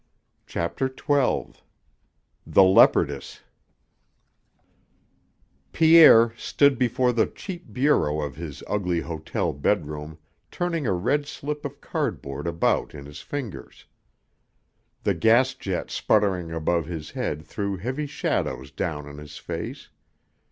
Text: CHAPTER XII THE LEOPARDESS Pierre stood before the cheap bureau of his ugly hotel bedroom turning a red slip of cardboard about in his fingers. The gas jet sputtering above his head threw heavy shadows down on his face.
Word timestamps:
CHAPTER 0.47 0.87
XII 0.87 1.51
THE 2.47 2.63
LEOPARDESS 2.63 3.41
Pierre 5.73 6.33
stood 6.35 6.79
before 6.79 7.13
the 7.13 7.27
cheap 7.27 7.71
bureau 7.71 8.19
of 8.19 8.35
his 8.35 8.63
ugly 8.65 9.01
hotel 9.01 9.53
bedroom 9.53 10.17
turning 10.49 10.87
a 10.87 10.91
red 10.91 11.27
slip 11.27 11.65
of 11.65 11.81
cardboard 11.81 12.47
about 12.47 12.95
in 12.95 13.05
his 13.05 13.21
fingers. 13.21 13.85
The 15.03 15.13
gas 15.13 15.53
jet 15.53 15.91
sputtering 15.91 16.51
above 16.51 16.87
his 16.87 17.11
head 17.11 17.45
threw 17.45 17.77
heavy 17.77 18.07
shadows 18.07 18.71
down 18.71 19.05
on 19.07 19.19
his 19.19 19.37
face. 19.37 19.89